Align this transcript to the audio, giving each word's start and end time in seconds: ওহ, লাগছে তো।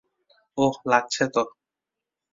ওহ, 0.57 0.75
লাগছে 0.85 1.23
তো। 1.33 1.41